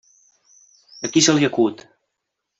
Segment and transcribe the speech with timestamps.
[1.07, 1.85] A qui se li acut!